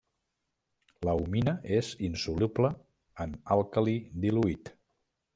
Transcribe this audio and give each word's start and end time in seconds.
La 1.07 1.13
humina 1.17 1.51
és 1.79 1.91
insoluble 2.07 2.71
en 3.25 3.35
àlcali 3.57 3.95
diluït. 4.25 4.73